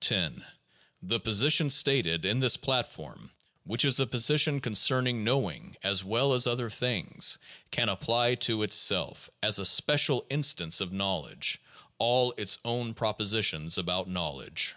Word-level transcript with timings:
10. 0.00 0.44
The 1.02 1.18
position 1.18 1.70
stated 1.70 2.26
in 2.26 2.38
this 2.38 2.58
platform, 2.58 3.30
which 3.64 3.86
is 3.86 3.98
a 3.98 4.06
position 4.06 4.60
con 4.60 4.74
cerning 4.74 5.20
knowing 5.22 5.74
as 5.82 6.04
well 6.04 6.34
as 6.34 6.46
other 6.46 6.68
things, 6.68 7.38
can 7.70 7.88
apply 7.88 8.34
to 8.34 8.62
itself, 8.62 9.30
as 9.42 9.58
a 9.58 9.64
special 9.64 10.26
instance 10.28 10.82
of 10.82 10.92
knowledge, 10.92 11.62
all 11.96 12.34
its 12.36 12.58
own 12.62 12.92
propositions 12.92 13.78
about 13.78 14.06
knowl 14.06 14.42
edge. 14.42 14.74